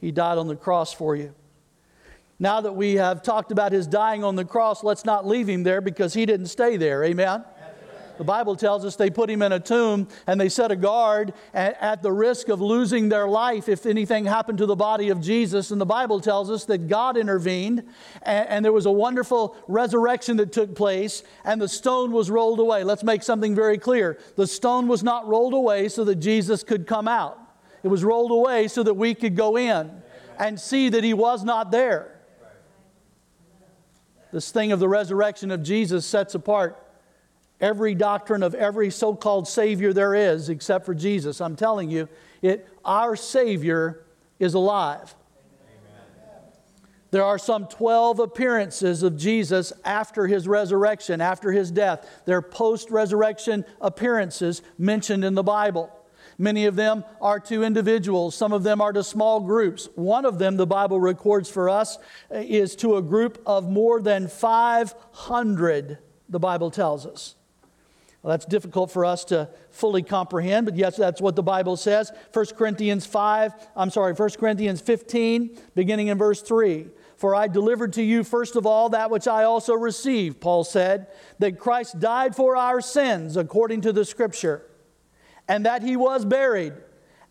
[0.00, 1.34] He died on the cross for you.
[2.38, 5.62] Now that we have talked about His dying on the cross, let's not leave Him
[5.62, 7.02] there because He didn't stay there.
[7.04, 7.44] Amen?
[8.20, 11.32] The Bible tells us they put him in a tomb and they set a guard
[11.54, 15.70] at, the risk of losing their life if anything happened to the body of Jesus.
[15.70, 17.82] And the Bible tells us that God intervened
[18.20, 22.60] and, and there was a wonderful resurrection that took place and the stone was rolled
[22.60, 22.84] away.
[22.84, 24.18] Let's make something very clear.
[24.36, 27.38] The stone was not rolled away so that Jesus could come out,
[27.82, 29.90] it was rolled away so that we could go in
[30.38, 32.20] and see that he was not there.
[34.30, 36.79] This thing of the resurrection of Jesus sets apart
[37.60, 41.40] every doctrine of every so called Savior there is except for Jesus.
[41.40, 42.08] I'm telling you,
[42.42, 44.04] it, our Savior
[44.38, 45.14] is alive.
[47.10, 52.08] There are some 12 appearances of Jesus after his resurrection, after his death.
[52.24, 55.90] They're post resurrection appearances mentioned in the Bible.
[56.38, 59.88] Many of them are to individuals, some of them are to small groups.
[59.94, 61.98] One of them, the Bible records for us,
[62.30, 67.34] is to a group of more than 500, the Bible tells us.
[68.22, 72.12] Well, that's difficult for us to fully comprehend, but yes, that's what the Bible says.
[72.34, 76.88] 1 Corinthians 5, I'm sorry, 1 Corinthians 15, beginning in verse 3.
[77.16, 81.06] For I delivered to you first of all that which I also received, Paul said,
[81.38, 84.66] that Christ died for our sins according to the Scripture,
[85.48, 86.74] and that he was buried,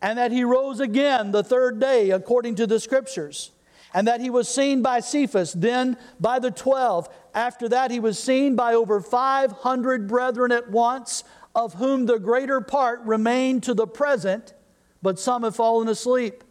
[0.02, 3.52] and that he rose again the third day according to the Scriptures
[3.94, 7.10] and that he was seen by Cephas, then by the twelve.
[7.34, 11.24] After that, he was seen by over 500 brethren at once,
[11.56, 14.54] of whom the greater part remain to the present,
[15.02, 16.44] but some have fallen asleep.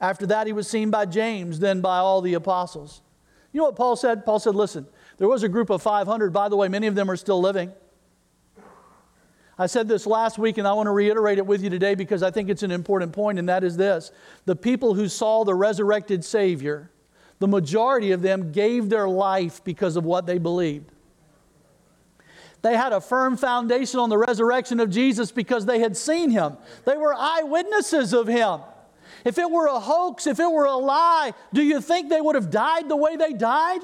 [0.00, 3.02] After that, he was seen by James, then by all the apostles.
[3.52, 4.24] You know what Paul said?
[4.24, 4.86] Paul said, Listen,
[5.18, 6.32] there was a group of 500.
[6.32, 7.72] By the way, many of them are still living.
[9.58, 12.22] I said this last week, and I want to reiterate it with you today because
[12.22, 14.10] I think it's an important point, and that is this
[14.46, 16.90] the people who saw the resurrected Savior,
[17.40, 20.92] the majority of them gave their life because of what they believed.
[22.62, 26.58] They had a firm foundation on the resurrection of Jesus because they had seen him.
[26.84, 28.60] They were eyewitnesses of him.
[29.24, 32.34] If it were a hoax, if it were a lie, do you think they would
[32.34, 33.80] have died the way they died?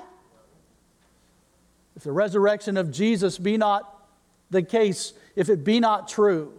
[1.97, 4.07] If the resurrection of Jesus be not
[4.51, 6.53] the case, if it be not true,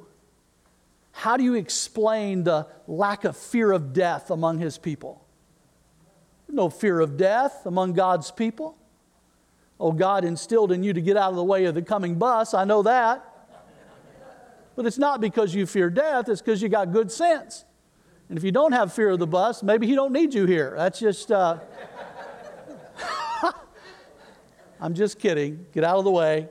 [1.11, 5.26] how do you explain the lack of fear of death among his people?
[6.49, 8.77] No fear of death among God's people.
[9.79, 12.53] Oh, God instilled in you to get out of the way of the coming bus.
[12.53, 13.23] I know that.
[14.75, 17.65] But it's not because you fear death, it's because you got good sense.
[18.29, 20.73] And if you don't have fear of the bus, maybe he don't need you here.
[20.77, 21.59] That's just, uh...
[24.79, 25.65] I'm just kidding.
[25.73, 26.49] Get out of the way.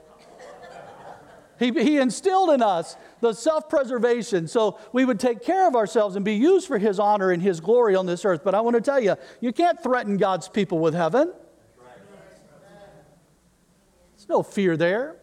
[1.59, 2.97] He, he instilled in us
[3.27, 4.47] the self preservation.
[4.49, 7.61] So we would take care of ourselves and be used for His honor and His
[7.61, 8.43] glory on this earth.
[8.45, 11.33] But I want to tell you, you can't threaten God's people with heaven.
[14.17, 15.17] There's no fear there.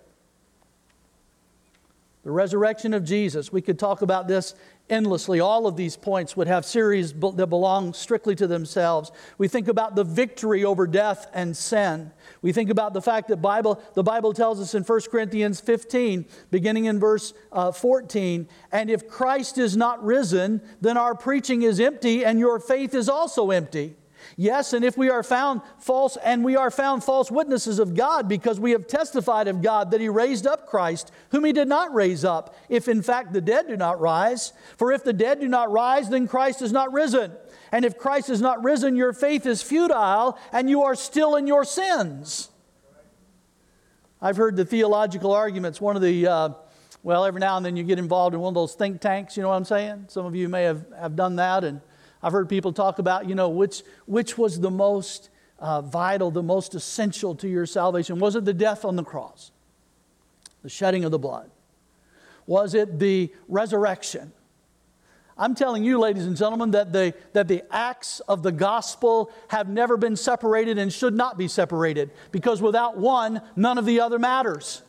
[2.24, 3.52] The resurrection of Jesus.
[3.52, 4.56] We could talk about this
[4.94, 5.40] endlessly.
[5.40, 9.12] All of these points would have series that belong strictly to themselves.
[9.38, 12.12] We think about the victory over death and sin.
[12.42, 16.26] We think about the fact that Bible, the Bible tells us in 1 Corinthians 15,
[16.52, 21.80] beginning in verse uh, 14, and if Christ is not risen, then our preaching is
[21.80, 23.96] empty and your faith is also empty.
[24.38, 28.28] Yes, and if we are found false, and we are found false witnesses of God
[28.28, 31.94] because we have testified of God that He raised up Christ, whom He did not
[31.94, 34.54] raise up, if in fact the dead do not rise.
[34.78, 37.32] For if the dead do not rise, then Christ is not risen.
[37.72, 41.48] And if Christ is not risen, your faith is futile, and you are still in
[41.48, 42.50] your sins.
[44.22, 45.82] I've heard the theological arguments.
[45.82, 46.50] One of the, uh,
[47.04, 49.44] well, every now and then you get involved in one of those think tanks, you
[49.44, 50.06] know what I'm saying?
[50.08, 51.66] Some of you may have, have done that.
[51.66, 51.82] And
[52.24, 56.42] I've heard people talk about, you know, which, which was the most uh, vital, the
[56.42, 58.18] most essential to your salvation.
[58.20, 59.52] Was it the death on the cross?
[60.64, 61.52] The shedding of the blood?
[62.48, 64.32] Was it the resurrection?
[65.38, 69.68] I'm telling you, ladies and gentlemen, that the, that the acts of the gospel have
[69.68, 74.20] never been separated and should not be separated because without one, none of the other
[74.20, 74.84] matters.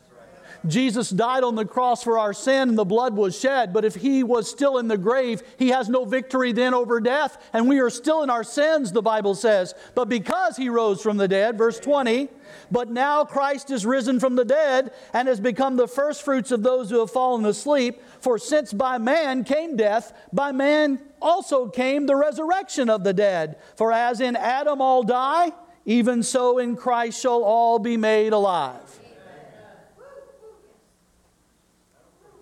[0.67, 3.95] Jesus died on the cross for our sin and the blood was shed, but if
[3.95, 7.79] he was still in the grave, he has no victory then over death, and we
[7.79, 9.73] are still in our sins, the Bible says.
[9.93, 12.29] But because he rose from the dead, verse 20,
[12.71, 16.89] but now Christ is risen from the dead and has become the firstfruits of those
[16.89, 18.01] who have fallen asleep.
[18.19, 23.57] For since by man came death, by man also came the resurrection of the dead.
[23.75, 25.51] For as in Adam all die,
[25.85, 28.99] even so in Christ shall all be made alive.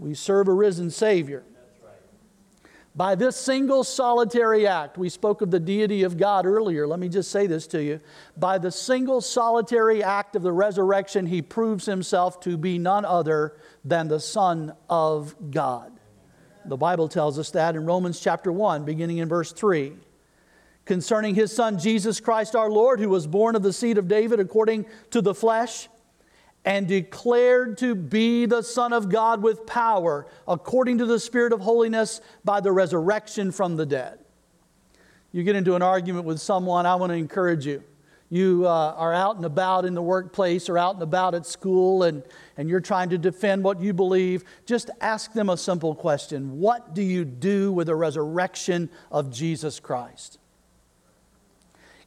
[0.04, 1.46] We serve a risen Savior.
[2.94, 6.86] By this single solitary act, we spoke of the deity of God earlier.
[6.86, 8.02] Let me just say this to you.
[8.36, 13.56] By the single solitary act of the resurrection, he proves himself to be none other
[13.86, 15.94] than the Son of God.
[16.66, 19.94] The Bible tells us that in Romans chapter 1, beginning in verse 3.
[20.84, 24.42] Concerning his Son, Jesus Christ our Lord, who was born of the seed of David
[24.42, 25.88] according to the flesh
[26.66, 31.60] and declared to be the Son of God with power, according to the Spirit of
[31.60, 34.20] holiness, by the resurrection from the dead.
[35.32, 37.84] You get into an argument with someone, I want to encourage you.
[38.30, 42.04] You uh, are out and about in the workplace or out and about at school
[42.04, 42.24] and,
[42.58, 44.44] and you're trying to defend what you believe.
[44.66, 49.80] Just ask them a simple question What do you do with the resurrection of Jesus
[49.80, 50.40] Christ?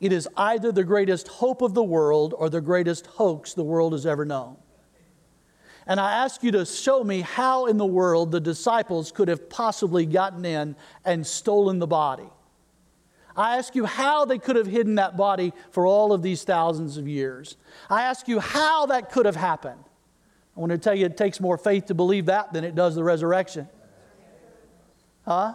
[0.00, 3.92] It is either the greatest hope of the world or the greatest hoax the world
[3.92, 4.56] has ever known.
[5.86, 9.48] And I ask you to show me how in the world the disciples could have
[9.48, 10.74] possibly gotten in
[11.04, 12.28] and stolen the body.
[13.36, 16.96] I ask you how they could have hidden that body for all of these thousands
[16.96, 17.56] of years.
[17.88, 19.84] I ask you how that could have happened.
[20.56, 22.94] I want to tell you it takes more faith to believe that than it does
[22.94, 23.68] the resurrection.
[25.24, 25.54] Huh?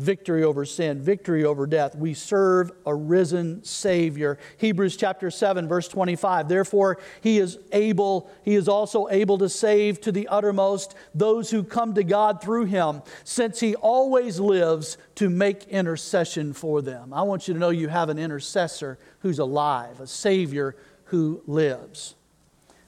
[0.00, 1.94] Victory over sin, victory over death.
[1.94, 4.38] We serve a risen Savior.
[4.56, 6.48] Hebrews chapter 7, verse 25.
[6.48, 11.62] Therefore, he is able, he is also able to save to the uttermost those who
[11.62, 17.12] come to God through him, since he always lives to make intercession for them.
[17.12, 22.14] I want you to know you have an intercessor who's alive, a Savior who lives.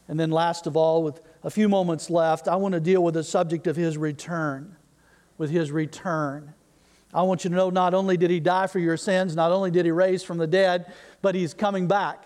[0.09, 3.15] And then, last of all, with a few moments left, I want to deal with
[3.15, 4.77] the subject of his return.
[5.39, 6.55] With his return.
[7.13, 9.71] I want you to know not only did he die for your sins, not only
[9.71, 12.25] did he raise from the dead, but he's coming back.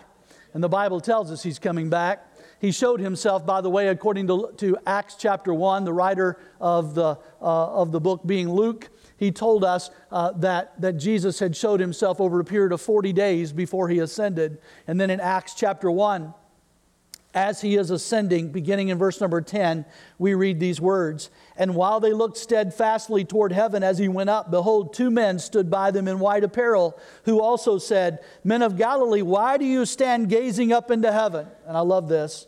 [0.53, 2.25] And the Bible tells us he's coming back.
[2.59, 6.95] He showed himself, by the way, according to, to Acts chapter 1, the writer of
[6.95, 8.89] the, uh, of the book being Luke.
[9.17, 13.13] He told us uh, that, that Jesus had showed himself over a period of 40
[13.13, 14.59] days before he ascended.
[14.87, 16.33] And then in Acts chapter 1,
[17.33, 19.85] as he is ascending, beginning in verse number 10,
[20.17, 24.51] we read these words And while they looked steadfastly toward heaven as he went up,
[24.51, 29.23] behold, two men stood by them in white apparel, who also said, Men of Galilee,
[29.23, 31.47] why do you stand gazing up into heaven?
[31.65, 32.47] And I love this.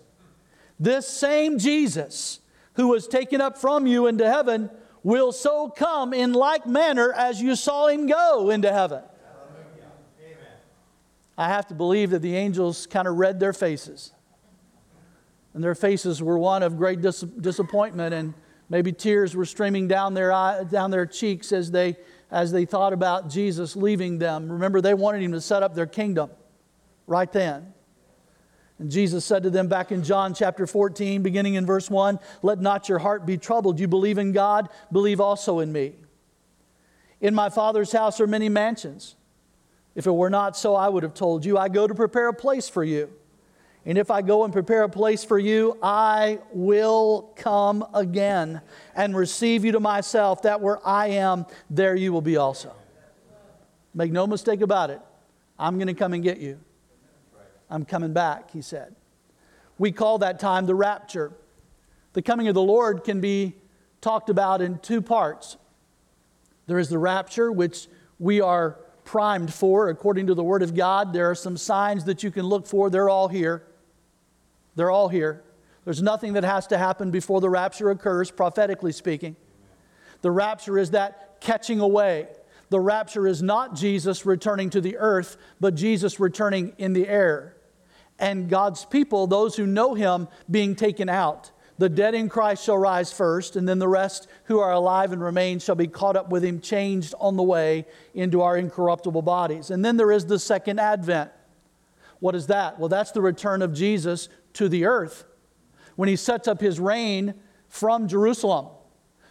[0.80, 2.40] This same Jesus
[2.74, 4.70] who was taken up from you into heaven
[5.02, 9.02] will so come in like manner as you saw him go into heaven.
[11.38, 14.12] I have to believe that the angels kind of read their faces
[15.54, 18.34] and their faces were one of great dis- disappointment, and
[18.70, 21.98] maybe tears were streaming down their, eye, down their cheeks as they,
[22.32, 24.52] as they thought about Jesus leaving them.
[24.52, 26.30] Remember, they wanted him to set up their kingdom
[27.08, 27.74] right then.
[28.78, 32.60] And Jesus said to them back in John chapter 14, beginning in verse 1 Let
[32.60, 33.80] not your heart be troubled.
[33.80, 35.96] You believe in God, believe also in me.
[37.20, 39.16] In my Father's house are many mansions.
[39.96, 41.58] If it were not so, I would have told you.
[41.58, 43.12] I go to prepare a place for you.
[43.86, 48.62] And if I go and prepare a place for you, I will come again
[48.96, 52.76] and receive you to myself, that where I am, there you will be also.
[53.94, 55.02] Make no mistake about it.
[55.58, 56.60] I'm going to come and get you.
[57.70, 58.96] I'm coming back, he said.
[59.78, 61.32] We call that time the rapture.
[62.14, 63.56] The coming of the Lord can be
[64.02, 65.58] talked about in two parts.
[66.68, 67.88] There is the rapture, which
[68.20, 71.14] we are primed for according to the Word of God.
[71.14, 72.90] There are some signs that you can look for.
[72.90, 73.64] They're all here.
[74.80, 75.44] They're all here.
[75.84, 79.36] There's nothing that has to happen before the rapture occurs, prophetically speaking.
[80.22, 82.30] The rapture is that catching away.
[82.70, 87.58] The rapture is not Jesus returning to the earth, but Jesus returning in the air.
[88.20, 91.52] And God's people, those who know Him, being taken out.
[91.78, 95.22] The dead in Christ shall rise first, and then the rest who are alive and
[95.22, 99.72] remain shall be caught up with Him, changed on the way into our incorruptible bodies.
[99.72, 101.32] And then there is the second advent.
[102.20, 102.80] What is that?
[102.80, 105.26] Well, that's the return of Jesus to the earth
[105.96, 107.34] when He sets up His reign
[107.68, 108.68] from Jerusalem.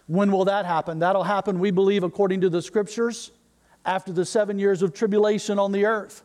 [0.06, 1.00] When will that happen?
[1.00, 3.30] That'll happen, we believe, according to the scriptures,
[3.84, 6.22] after the seven years of tribulation on the earth.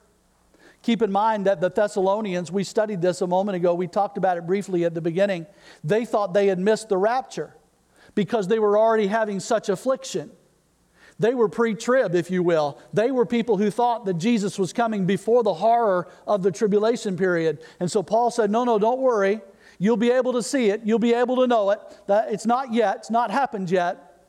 [0.84, 4.38] Keep in mind that the Thessalonians, we studied this a moment ago, we talked about
[4.38, 5.46] it briefly at the beginning.
[5.84, 7.56] They thought they had missed the rapture
[8.16, 10.30] because they were already having such affliction.
[11.24, 12.78] They were pre trib, if you will.
[12.92, 17.16] They were people who thought that Jesus was coming before the horror of the tribulation
[17.16, 17.60] period.
[17.80, 19.40] And so Paul said, No, no, don't worry.
[19.80, 20.82] You'll be able to see it.
[20.84, 21.80] You'll be able to know it.
[22.08, 22.98] That it's not yet.
[22.98, 24.26] It's not happened yet.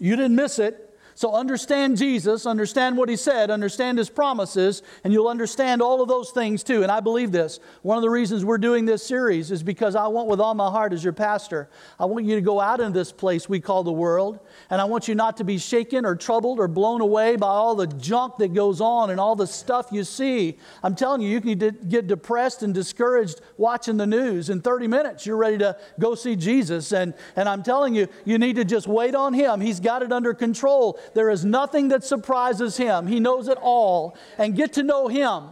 [0.00, 0.85] You didn't miss it.
[1.16, 6.08] So understand Jesus, understand what he said, understand his promises, and you'll understand all of
[6.08, 6.82] those things too.
[6.82, 7.58] And I believe this.
[7.80, 10.70] One of the reasons we're doing this series is because I want with all my
[10.70, 13.82] heart as your pastor, I want you to go out in this place we call
[13.82, 17.36] the world, and I want you not to be shaken or troubled or blown away
[17.36, 20.58] by all the junk that goes on and all the stuff you see.
[20.82, 21.56] I'm telling you, you can
[21.88, 24.50] get depressed and discouraged watching the news.
[24.50, 26.92] In 30 minutes, you're ready to go see Jesus.
[26.92, 29.62] And, and I'm telling you, you need to just wait on him.
[29.62, 31.00] He's got it under control.
[31.14, 33.06] There is nothing that surprises him.
[33.06, 34.16] He knows it all.
[34.38, 35.44] And get to know him.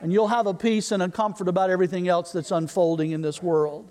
[0.00, 3.42] And you'll have a peace and a comfort about everything else that's unfolding in this
[3.42, 3.90] world.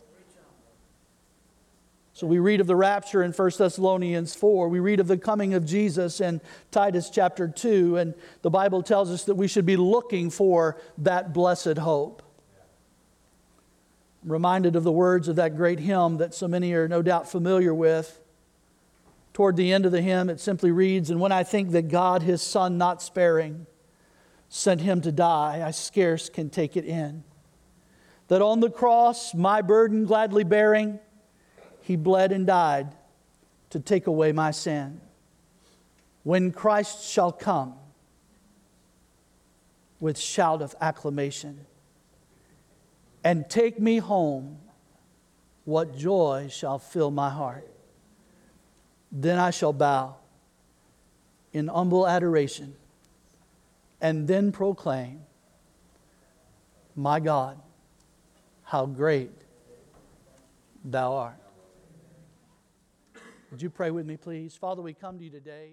[2.14, 4.68] So we read of the rapture in 1 Thessalonians 4.
[4.68, 7.96] We read of the coming of Jesus in Titus chapter 2.
[7.96, 12.22] And the Bible tells us that we should be looking for that blessed hope.
[14.24, 17.32] I'm reminded of the words of that great hymn that so many are no doubt
[17.32, 18.20] familiar with.
[19.40, 22.24] Toward the end of the hymn, it simply reads And when I think that God,
[22.24, 23.68] his Son, not sparing,
[24.50, 27.24] sent him to die, I scarce can take it in.
[28.28, 31.00] That on the cross, my burden gladly bearing,
[31.80, 32.94] he bled and died
[33.70, 35.00] to take away my sin.
[36.24, 37.76] When Christ shall come
[40.02, 41.66] with shout of acclamation
[43.24, 44.58] and take me home,
[45.64, 47.66] what joy shall fill my heart.
[49.12, 50.18] Then I shall bow
[51.52, 52.76] in humble adoration
[54.02, 55.22] and then proclaim,
[56.96, 57.60] My God,
[58.64, 59.32] how great
[60.84, 61.42] thou art.
[63.52, 64.56] Would you pray with me, please?
[64.56, 65.72] Father, we come to you today.